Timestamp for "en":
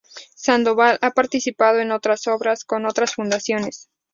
1.79-1.91